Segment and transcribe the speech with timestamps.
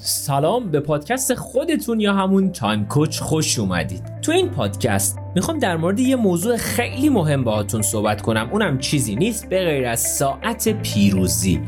[0.00, 4.02] سلام به پادکست خودتون یا همون تایم کوچ خوش اومدید.
[4.22, 8.48] تو این پادکست می‌خوام در مورد یه موضوع خیلی مهم باهاتون صحبت کنم.
[8.52, 11.60] اونم چیزی نیست به غیر از ساعت پیروزی.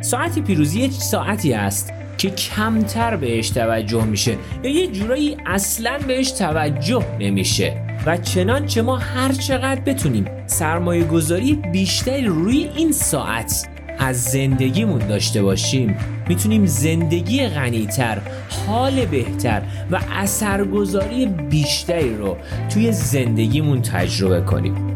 [0.00, 6.30] ساعت پیروزی یه ساعتی است که کمتر بهش توجه میشه یا یه جورایی اصلا بهش
[6.30, 7.82] توجه نمیشه.
[8.06, 15.42] و چنانچه ما هر چقدر بتونیم سرمایه گذاری بیشتری روی این ساعت از زندگیمون داشته
[15.42, 15.96] باشیم.
[16.28, 18.18] می‌تونیم زندگی غنیتر
[18.66, 22.36] حال بهتر و اثرگذاری بیشتری رو
[22.70, 24.91] توی زندگیمون تجربه کنیم.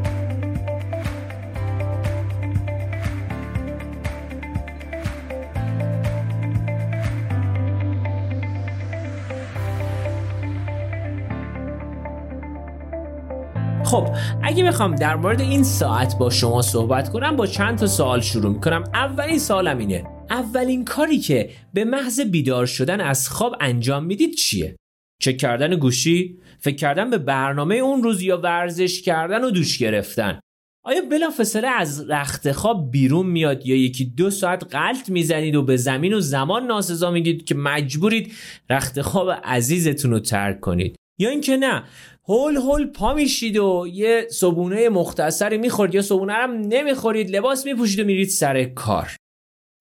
[14.66, 18.84] بخوام در مورد این ساعت با شما صحبت کنم با چند تا سوال شروع می‌کنم
[18.94, 24.76] اولین سوالم اینه اولین کاری که به محض بیدار شدن از خواب انجام می‌دید چیه؟
[25.22, 30.40] چک کردن گوشی؟ فکر کردن به برنامه اون روز یا ورزش کردن و دوش گرفتن؟
[30.84, 35.76] آیا بلافاصله از رخت خواب بیرون میاد یا یکی دو ساعت قلط می‌زنید و به
[35.76, 38.32] زمین و زمان ناسزا میگید که مجبورید
[38.70, 41.82] رخت خواب عزیزتون رو ترک کنید یا اینکه نه
[42.28, 48.00] هول هول پا میشید و یه صبونه مختصری می‌خورید یا صبونه هم نمی‌خورید لباس میپوشید
[48.00, 49.16] و میرید سر کار.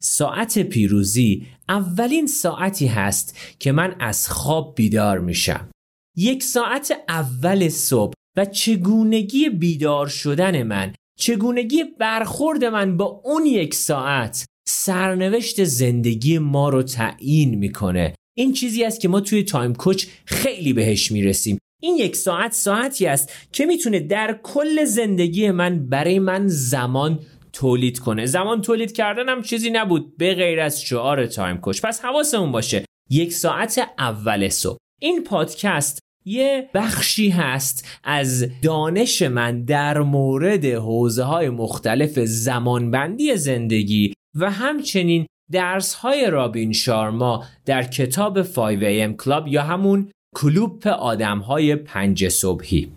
[0.04, 5.70] ساعت پیروزی اولین ساعتی هست که من از خواب بیدار میشم.
[6.18, 13.74] یک ساعت اول صبح و چگونگی بیدار شدن من چگونگی برخورد من با اون یک
[13.74, 18.16] ساعت سرنوشت زندگی ما رو تعیین می‌کنه.
[18.38, 21.58] این چیزی است که ما توی تایم کوچ خیلی بهش می‌رسیم.
[21.82, 27.20] این یک ساعت ساعتی است که می‌تونه در کل زندگی من برای من زمان
[27.54, 28.26] تولید کنه.
[28.26, 30.18] زمان تولید کردن هم چیزی نبود.
[30.18, 31.82] به غیر از شعار Time Coach.
[31.82, 32.86] پس حواسمون باشه.
[33.10, 34.78] یک ساعت اول صبح.
[35.02, 44.14] این پادکست یه بخشی هست از دانش من در مورد حوزه های مختلف زمانبندی زندگی
[44.36, 51.76] و همچنین درس های رابین شارما در کتاب 5AM Club یا همون کلوپ آدم های
[51.76, 52.92] پنج صبحی.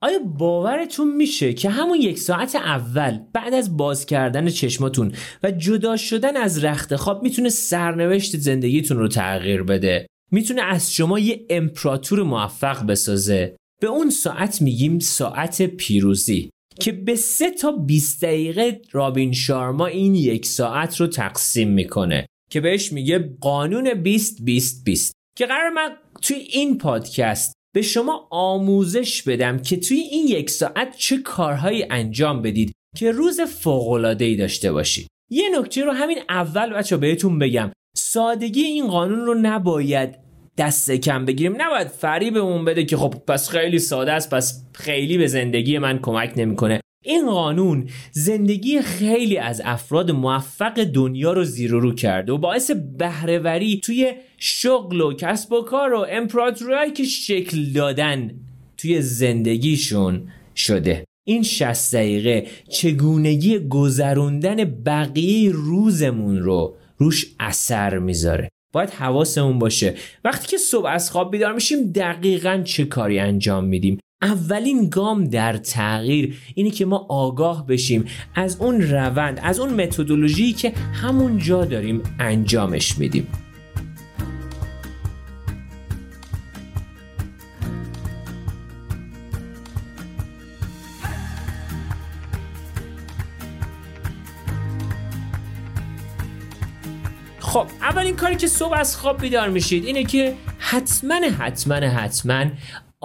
[0.00, 5.96] آیا باورتون میشه که همون یک ساعت اول بعد از باز کردن چشماتون و جدا
[5.96, 12.22] شدن از رخت خواب می‌تونه سرنوشت زندگیتون رو تغییر بده؟ می‌تونه از شما یه امپراتور
[12.22, 16.50] موفق بسازه؟ به اون ساعت میگیم ساعت پیروزی
[16.80, 22.60] که به سه تا 20 دقیقه رابین شارما این یک ساعت رو تقسیم می‌کنه که
[22.60, 29.22] بهش میگه قانون 20 20 20 که قرار من توی این پادکست به شما آموزش
[29.22, 35.06] بدم که توی این یک ساعت چه کارهایی انجام بدید که روز فوق‌العاده‌ای داشته باشید.
[35.30, 37.72] یه نکته رو همین اول بچه بهتون بگم.
[37.96, 40.18] سادگی این قانون رو نباید
[40.58, 41.62] دست کم بگیریم.
[41.62, 46.32] نباید فریبمون بده که خب پس خیلی ساده است پس خیلی به زندگی من کمک
[46.36, 46.80] نمی‌کنه.
[47.06, 53.80] این قانون زندگی خیلی از افراد موفق دنیا رو زیر رو کرده و باعث بهرهوری
[53.84, 58.30] توی شغل و کسب و کار و امپراتوری که شکل دادن
[58.76, 61.04] توی زندگیشون شده.
[61.26, 68.48] این 60 دقیقه چگونگی گذروندن بقیه روزمون رو روش اثر می‌ذاره.
[68.72, 69.94] باید حواسمون باشه.
[70.24, 75.56] وقتی که صبح از خواب بیدار میشیم دقیقا چه کاری انجام میدیم؟ اولین گام در
[75.56, 78.04] تغییر اینه که ما آگاه بشیم
[78.34, 83.28] از اون روند از اون متدولوژی که همون جا داریم انجامش میدیم.
[97.40, 102.44] خب اولین کاری که صبح از خواب بیدار میشید اینه که حتما حتما حتما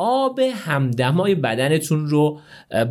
[0.04, 2.40] آب همدمای بدنتون رو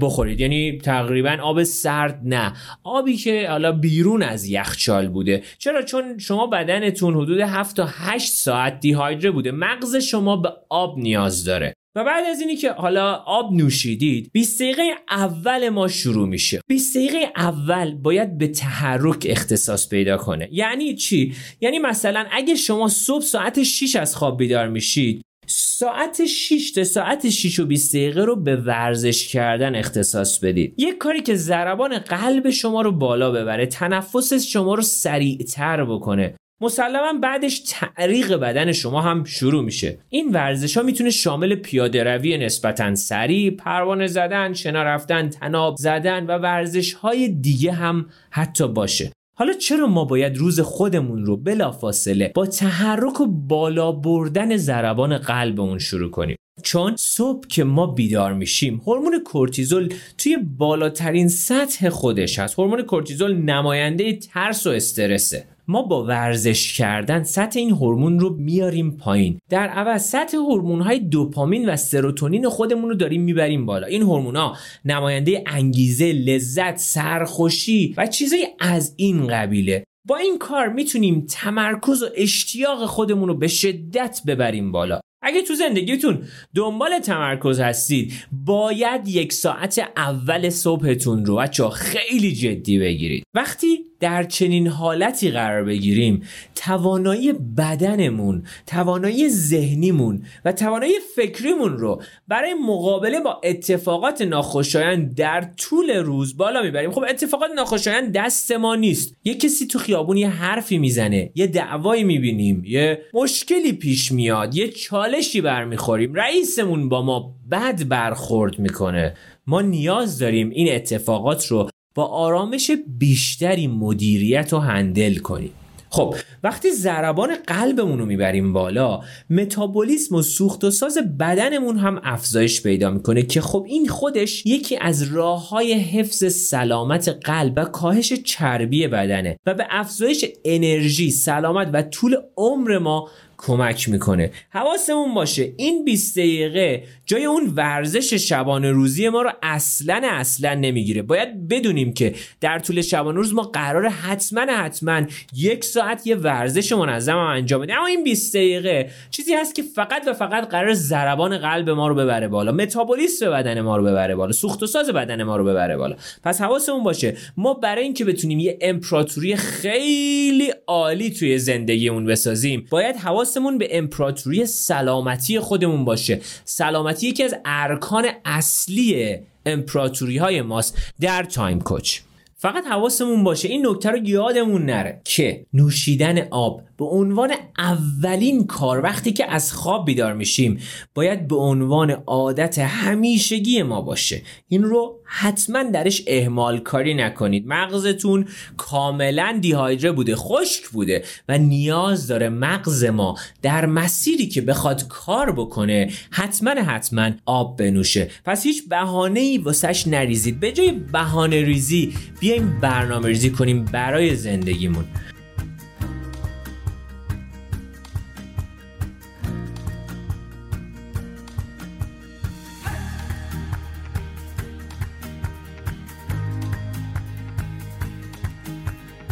[0.01, 0.41] بخورید.
[0.41, 2.53] یعنی تقریبا آب سرد نه.
[2.85, 5.43] آبی که حالا بیرون از یخچال بوده.
[5.59, 9.53] چرا؟ چون شما بدنتون حدود 7 تا 8 ساعت دیهایدره بوده.
[9.53, 11.75] مغز شما به آب نیاز داره.
[11.95, 16.61] و بعد از اینی که حالا آب نوشیدید 20 دقیقه اول ما شروع میشه.
[16.67, 20.49] 20 دقیقه اول باید به تحرک اختصاص پیدا کنه.
[20.53, 25.23] یعنی چی؟ یعنی مثلا اگه شما صبح ساعت 6 از خواب بیدار میشید
[25.53, 30.75] ساعت 6 تا ساعت 6 و 20 دقیقه رو به ورزش کردن اختصاص بدید.
[30.79, 36.35] یک کاری که ضربان قلب شما رو بالا ببره تنفس شما رو سریعتر بکنه.
[36.61, 39.99] مسلما بعدش تعریق بدن شما هم شروع میشه.
[40.09, 46.27] این ورزش ها می‌تونه شامل پیاده روی نسبتا سریع پروانه زدن شنا رفتن تناب زدن
[46.27, 49.13] و ورزش های دیگه هم حتی باشه.
[49.41, 55.79] حالا چرا ما باید روز خودمون رو بلافاصله با تحرک و بالا بردن ضربان قلبمون
[55.79, 62.59] شروع کنیم؟ چون صبح که ما بیدار میشیم هورمون کورتیزول توی بالاترین سطح خودش هست.
[62.59, 65.47] هورمون کورتیزول نماینده ترس و استرسه.
[65.71, 69.39] ما با ورزش کردن سطح این هورمون رو میاریم پایین.
[69.51, 73.87] در عوض سطح هورمون های دوپامین و سروتونین خودمون رو داریم می‌بریم بالا.
[73.87, 79.85] این هورمون ها نماینده انگیزه لذت سرخوشی و چیزای از این قبیله.
[80.09, 85.01] با این کار می‌تونیم تمرکز و اشتیاق خودمون رو به شدت ببریم بالا.
[85.23, 86.23] اگه تو زندگیتون
[86.55, 93.25] دنبال تمرکز هستید باید یک ساعت اول صبحتون رو بچه خیلی جدی بگیرید.
[93.35, 96.23] وقتی در چنین حالتی قرار بگیریم.
[96.55, 105.91] توانایی بدنمون توانایی ذهنیمون و توانایی فکریمون رو برای مقابله با اتفاقات ناخوشایند در طول
[105.91, 106.91] روز بالا می‌بریم.
[106.91, 109.17] خب اتفاقات ناخوشایند دست ما نیست.
[109.25, 114.69] یه کسی تو خیابون یه حرفی می‌زنه یه دعوایی می‌بینیم یه مشکلی پیش میاد یه
[114.69, 116.15] چالشی برمیخوریم.
[116.15, 119.15] رئیسمون با ما بد برخورد می‌کنه.
[119.47, 121.71] ما نیاز داریم این اتفاقات رو
[122.01, 125.51] با آرامش بیشتری مدیریت و هندل کنیم.
[125.91, 129.01] خب وقتی ضربان قلبمون رو می‌بریم بالا
[129.31, 134.77] متابولیسم و سوخت و ساز بدنمون هم افزایش پیدا می‌کنه که خب این خودش یکی
[134.77, 141.71] از راه های حفظ سلامت قلب و کاهش چربی بدنه و به افزایش انرژی سلامت
[141.73, 143.09] و طول عمر ما
[143.43, 144.31] کمک می‌کنه.
[144.51, 151.03] حواسمون باشه این 20 دقیقه جای اون ورزش شبانه روزی ما رو اصلا اصلا نمی‌گیره.
[151.03, 155.03] باید بدونیم که در طول شبانه روز ما قرار حتما حتما
[155.37, 157.77] یک ساعت یه ورزش منظم هم انجام بدیم.
[157.77, 161.95] اما این 20 دقیقه چیزی هست که فقط و فقط قرار ضربان قلب ما رو
[161.95, 165.77] ببره بالا متابولیسم بدن ما رو ببره بالا سوخت و ساز بدن ما رو ببره
[165.77, 165.97] بالا.
[166.25, 172.97] پس حواسمون باشه ما برای اینکه بتونیم یه امپراتوری خیلی عالی توی زندگیمون بسازیم باید
[172.97, 176.21] حواس حواسمون به امپراتوری سلامتی خودمون باشه.
[176.45, 182.01] سلامتی یکی از ارکان اصلی امپراتوری های ماست در تایم کوچ.
[182.37, 188.83] فقط حواسمون باشه این نکته رو یادمون نره که نوشیدن آب به عنوان اولین کار
[188.83, 190.59] وقتی که از خواب بیدار میشیم
[190.95, 194.23] باید به عنوان عادت همیشگی ما باشه.
[194.49, 197.47] این رو حتما درش اهمال کاری نکنید.
[197.47, 204.89] مغزتون کاملا دیهایدره بوده خشک بوده و نیاز داره مغز ما در مسیری که بخواد
[204.89, 208.11] کار بکنه حتما حتما آب بنوشه.
[208.25, 210.41] پس هیچ بهانه ای واسش نریزید.
[210.41, 214.85] به جای بهانه ریزی بیایم برنامه ریزی کنیم برای زندگیمون.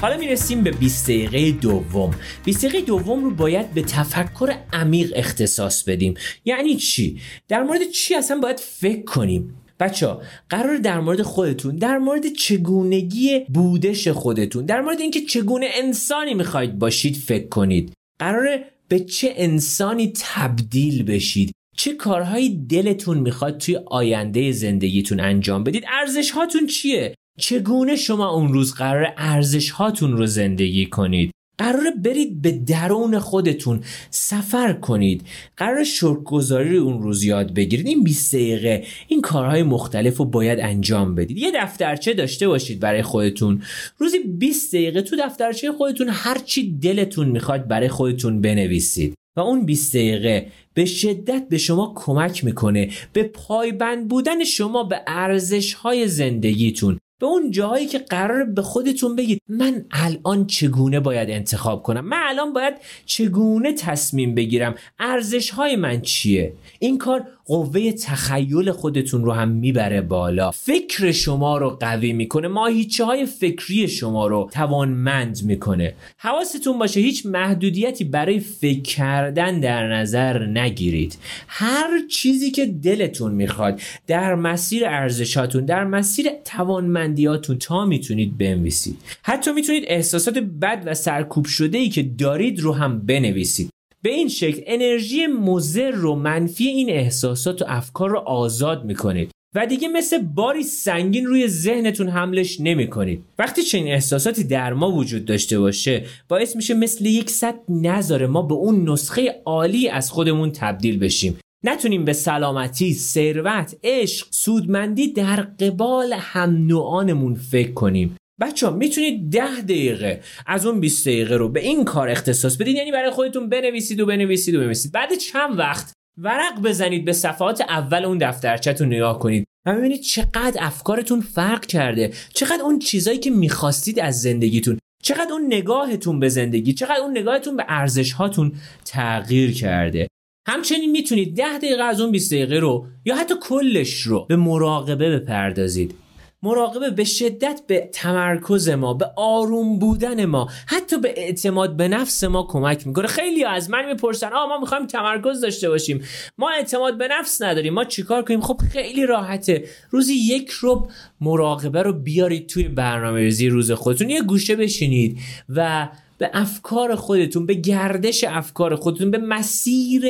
[0.00, 2.10] حالا می‌رسیم به 20 دقیقه دوم.
[2.44, 6.14] 20 دقیقه دوم رو باید به تفکر عمیق اختصاص بدیم.
[6.44, 11.76] یعنی چی؟ در مورد چی اصلا باید فکر کنیم؟ بچه ها قرار در مورد خودتون
[11.76, 17.92] در مورد چگونگی بودش خودتون در مورد اینکه چگونه انسانی می‌خواید باشید فکر کنید.
[18.18, 18.58] قرار
[18.88, 26.30] به چه انسانی تبدیل بشید؟ چه کارهایی دلتون می‌خواد توی آینده زندگیتون انجام بدید؟ ارزش
[26.30, 32.52] هاتون چیه؟ چگونه شما اون روز قرار ارزش هاتون رو زندگی کنید؟ قرار برید به
[32.52, 33.80] درون خودتون
[34.10, 35.22] سفر کنید.
[35.56, 37.86] قرار شکرگزاری رو اون روز یاد بگیرید.
[37.86, 41.38] این 20 دقیقه این کارهای مختلف رو باید انجام بدید.
[41.38, 43.62] یه دفترچه داشته باشید برای خودتون.
[43.98, 49.14] روزی 20 دقیقه تو دفترچه خودتون هر چی دلتون می‌خواد برای خودتون بنویسید.
[49.36, 52.90] و اون 20 دقیقه به شدت به شما کمک می‌کنه.
[53.12, 56.98] به پایبند بودن شما به ارزش های زندگیتون.
[57.18, 62.22] به اون جاهایی که قرار به خودتون بگید من الان چگونه باید انتخاب کنم؟ من
[62.28, 62.74] الان باید
[63.06, 70.00] چگونه تصمیم بگیرم؟ ارزش های من چیه؟ این کار قوه تخیل خودتون رو هم می‌بره
[70.00, 70.50] بالا.
[70.50, 72.48] فکر شما رو قوی می‌کنه.
[72.48, 75.94] ماهیچه های فکری شما رو توانمند می‌کنه.
[76.18, 81.18] حواستون باشه هیچ محدودیتی برای فکر کردن در نظر نگیرید.
[81.48, 88.98] هر چیزی که دلتون می‌خواد در مسیر ارزشاتون در مسیر توانمندیاتون تا می‌تونید بنویسید.
[89.22, 93.70] حتی می‌تونید احساسات بد و سرکوب شده ای که دارید رو هم بنویسید.
[94.02, 99.66] به این شکل انرژی مزر و منفی این احساسات و افکار رو آزاد می‌کنید و
[99.66, 103.24] دیگه مثل باری سنگین روی ذهنتون حملش نمی کنید.
[103.38, 108.42] وقتی چنین احساساتی در ما وجود داشته باشه باعث میشه مثل یک صد نذاره ما
[108.42, 115.40] به اون نسخه عالی از خودمون تبدیل بشیم نتونیم به سلامتی، ثروت، عشق، سودمندی در
[115.40, 121.48] قبال هم نوعانمون فکر کنیم بچه ها می‌تونید ده دقیقه از اون 20 دقیقه رو
[121.48, 124.92] به این کار اختصاص بدید یعنی برای خودتون بنویسید و بنویسید و بنویسید.
[124.92, 130.56] بعد چند وقت ورق بزنید به صفحات اول اون دفترچهتون نگاه کنید و ببینید چقدر
[130.58, 132.12] افکارتون فرق کرده.
[132.34, 137.56] چقدر اون چیزایی که می‌خواستید از زندگیتون چقدر اون نگاهتون به زندگی چقدر اون نگاهتون
[137.56, 138.52] به ارزش هاتون
[138.84, 140.08] تغییر کرده.
[140.48, 145.18] همچنین می‌تونید ده دقیقه از اون 20 دقیقه رو یا حتی کلش رو به مراقبه
[145.18, 145.94] بپردازید.
[146.42, 152.24] مراقبه به شدت به تمرکز ما به آروم بودن ما حتی به اعتماد به نفس
[152.24, 153.06] ما کمک می‌کنه.
[153.06, 156.04] خیلی از من می‌پرسن آ ما می‌خوایم تمرکز داشته باشیم.
[156.38, 159.64] ما اعتماد به نفس نداریم ما چیکار کنیم؟ خب خیلی راحته.
[159.90, 160.88] روزی یک رب
[161.20, 165.18] مراقبه رو بیارید توی برنامه روز خودتون یه گوشه بشینید
[165.48, 170.02] و به افکار خودتون به گردش افکار خودتون به مسیر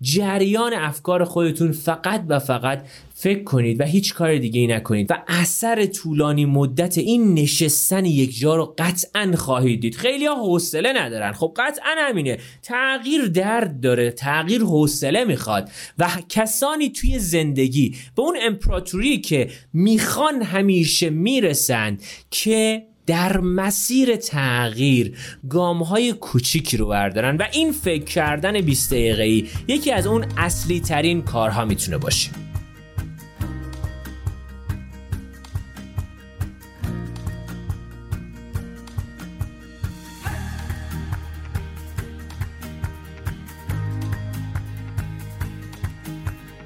[0.00, 5.10] جریان افکار خودتون فقط و فقط فکر کنید و هیچ کار دیگه ای نکنید.
[5.10, 9.94] و اثر طولانی مدت این نشستن یک جا رو قطعا خواهید دید.
[9.94, 11.32] خیلی ها حوصله ندارن.
[11.32, 12.38] خب قطعا همینه.
[12.62, 14.10] تغییر درد داره.
[14.10, 15.70] تغییر حوصله می‌خواد.
[15.98, 21.98] و کسانی توی زندگی به اون امپراتوری که می‌خوان همیشه می‌رسن
[22.30, 25.16] که در مسیر تغییر
[25.50, 30.80] گام های کوچیکی رو بردارن و این فکر کردن 20 دقیقه‌ای یکی از اون اصلی
[30.80, 32.30] ترین کارها می‌تونه باشه.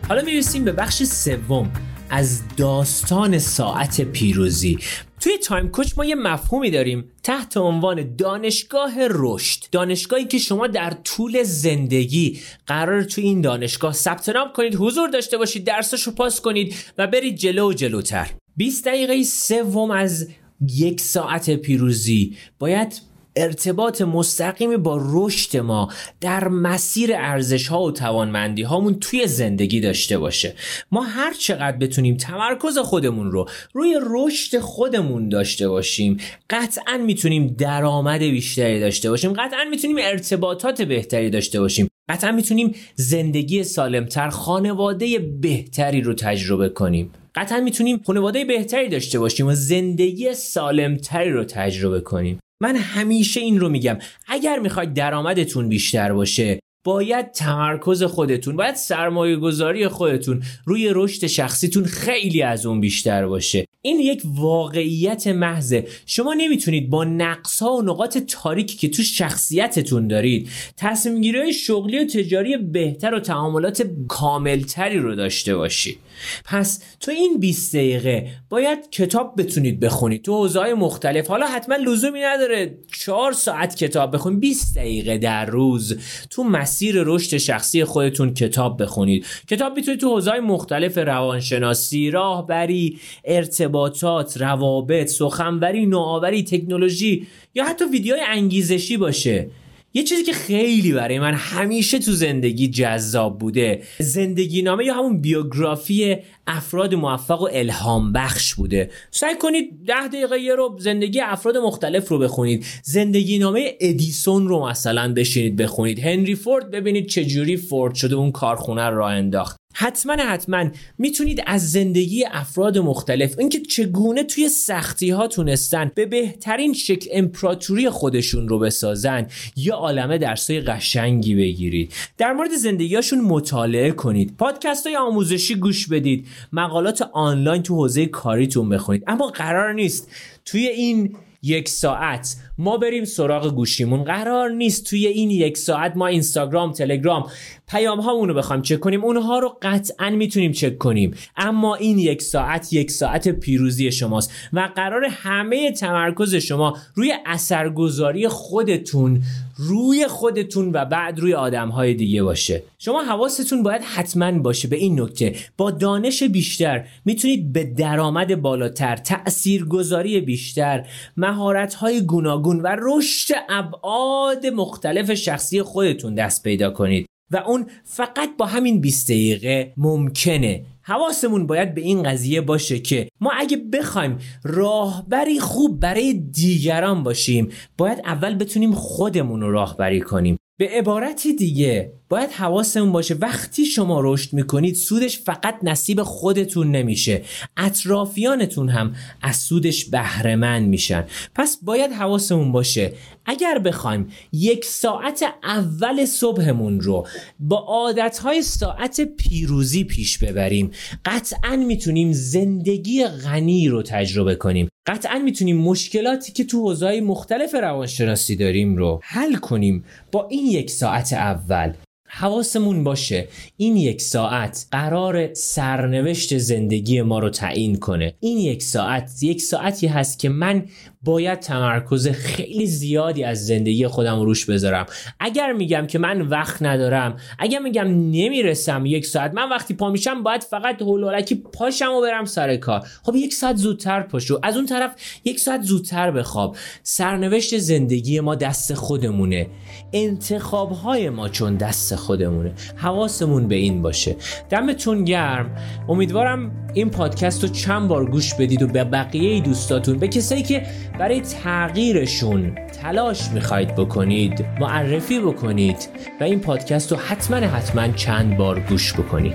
[0.08, 1.70] حالا می‌رسیم به بخش سوم
[2.10, 4.78] از داستان ساعت پیروزی.
[5.20, 9.64] توی تایم کوچ ما یه مفهومی داریم تحت عنوان دانشگاه رشد.
[9.72, 15.38] دانشگاهی که شما در طول زندگی قرار توی این دانشگاه ثبت نام کنید حضور داشته
[15.38, 18.30] باشید درسش پاس کنید و برید جلو و جلوتر.
[18.56, 20.28] 20 دقیقه سوم از
[20.68, 22.36] یک ساعت پیروزی.
[22.58, 23.00] باید
[23.36, 25.88] ارتباط مستقیمی با رشد ما
[26.20, 30.54] در مسیر ارزش ها و توانمندی هامون توی زندگی داشته باشه.
[30.90, 36.16] ما هر چقدر بتونیم تمرکز خودمون رو روی رشد خودمون داشته باشیم
[36.50, 43.64] قطعا می‌تونیم درآمد بیشتری داشته باشیم قطعا می‌تونیم ارتباطات بهتری داشته باشیم قطعا می‌تونیم زندگی
[43.64, 47.12] سالمتر خانواده بهتری رو تجربه کنیم.
[47.34, 52.40] قطعا می‌تونیم خانواده بهتری داشته باشیم و زندگی سالمتری رو تجربه کنیم.
[52.60, 53.98] من همیشه این رو میگم.
[54.28, 61.84] اگر می‌خواید درآمدتون بیشتر باشه باید تمرکز خودتون باید سرمایه گذاری خودتون روی رشد شخصیتون
[61.84, 63.66] خیلی از اون بیشتر باشه.
[63.82, 65.86] این یک واقعیت محضه.
[66.06, 72.04] شما نمی‌تونید با نقص ها و نقاط تاریکی که تو شخصیتتون دارید تصمیم شغلی و
[72.04, 75.98] تجاری بهتر و تعاملات کاملتری رو داشته باشید.
[76.44, 80.22] پس تو این 20 دقیقه باید کتاب بتونید بخونید.
[80.22, 81.28] تو حوزه‌های مختلف.
[81.28, 85.98] حالا حتما لزومی نداره 4 ساعت کتاب بخونید 20 دقیقه در روز
[86.30, 89.26] تو مسیر رشد شخصی خودتون کتاب بخونید.
[89.48, 98.22] کتاب می‌تونید تو حوزه‌های مختلف روانشناسی راهبری ارتباطات روابط سخنوری نوآوری تکنولوژی یا حتی ویدیوهای
[98.26, 99.50] انگیزشی باشه.
[99.94, 105.20] یه چیزی که خیلی برای من همیشه تو زندگی جذاب بوده زندگی نامه یا همون
[105.20, 108.90] بیوگرافی افراد موفق و الهام بخش بوده.
[109.10, 112.66] سعی کنید ده دقیقه یه رو زندگی افراد مختلف رو بخونید.
[112.82, 115.98] زندگی نامه ادیسون رو مثلا بشینید بخونید.
[115.98, 119.60] هنری فورد ببینید چجوری فورد شده اون کارخونه راه انداخت.
[119.74, 126.72] حتما حتما می‌تونید از زندگی افراد مختلف اینکه چگونه توی سختی ها تونستن به بهترین
[126.72, 131.92] شکل امپراتوری خودشون رو بسازن یا عالمه درسای قشنگی بگیرید.
[132.18, 134.36] در مورد زندگیاشون مطالعه کنید.
[134.38, 136.26] پادکست های آموزشی گوش بدید.
[136.52, 139.04] مقالات آنلاین تو حوزه کاریتون بخونید.
[139.06, 140.10] اما قرار نیست
[140.44, 144.04] توی این یک ساعت ما بریم سراغ گوشیمون.
[144.04, 147.30] قرار نیست توی این یک ساعت ما اینستاگرام تلگرام
[147.68, 149.04] پیام هامون رو بخوایم چک کنیم.
[149.04, 151.14] اونها رو قطعا می‌تونیم چک کنیم.
[151.36, 158.28] اما این یک ساعت یک ساعت پیروزی شماست و قرار همه تمرکز شما روی اثرگذاری
[158.28, 159.22] خودتون
[159.56, 162.62] روی خودتون و بعد روی آدم های دیگه باشه.
[162.78, 165.34] شما حواستون باید حتما باشه به این نکته.
[165.56, 170.86] با دانش بیشتر می‌تونید به درآمد بالاتر تاثیرگذاری بیشتر
[171.16, 178.36] مهارت های گوناگون و رشد ابعاد مختلف شخصی خودتون دست پیدا کنید و اون فقط
[178.38, 180.64] با همین 20 دقیقه ممکنه.
[180.82, 187.48] حواسمون باید به این قضیه باشه که ما اگه بخوایم راهبری خوب برای دیگران باشیم
[187.78, 190.36] باید اول بتونیم خودمون رو راهبری کنیم.
[190.58, 197.22] به عبارتی دیگه باید حواسمون باشه وقتی شما رشد می‌کنید سودش فقط نصیب خودتون نمیشه
[197.56, 201.04] اطرافیانتون هم از سودش بهرهمند میشن.
[201.34, 202.92] پس باید حواسمون باشه
[203.26, 207.06] اگر بخوایم یک ساعت اول صبحمون رو
[207.40, 210.70] با عادتهای ساعت پیروزی پیش ببریم
[211.04, 214.68] قطعا می‌تونیم زندگی غنی رو تجربه کنیم.
[214.86, 220.70] قطعا می‌تونیم مشکلاتی که تو حوزه‌های مختلف روانشناسی داریم رو حل کنیم با این یک
[220.70, 221.72] ساعت اول.
[222.12, 223.28] حواسمون باشه.
[223.56, 228.14] این یک ساعت قرار سرنوشت زندگی ما رو تعیین کنه.
[228.20, 230.64] این یک ساعت یک ساعتی هست که من
[231.04, 234.86] باید تمرکز خیلی زیادی از زندگی خودم روش بذارم.
[235.20, 240.22] اگر میگم که من وقت ندارم اگر میگم نمی‌رسم یک ساعت من وقتی پا میشم
[240.22, 242.86] باید فقط هولولکی پاشم و برم سر کار.
[243.02, 244.40] خب یک ساعت زودتر پاشو.
[244.42, 244.90] از اون طرف
[245.24, 246.56] یک ساعت زودتر بخواب.
[246.82, 249.46] سرنوشت زندگی ما دست خودمونه.
[249.92, 252.52] انتخاب های ما چون دست خودمونه.
[252.76, 254.16] حواسمون به این باشه.
[254.50, 255.56] دمتون گرم.
[255.88, 260.66] امیدوارم این پادکست رو چند بار گوش بدید و به بقیه دوستاتون به کسایی که
[261.00, 265.88] برای تغییرشون تلاش می‌خواید بکنید معرفی بکنید
[266.20, 269.34] و این پادکست رو حتما حتما چند بار گوش بکنید.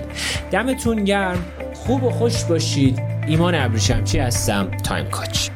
[0.50, 1.44] دمتون گرم
[1.74, 3.02] خوب و خوش باشید.
[3.26, 5.48] ایمان ابریشمچی هستم تایم کاچ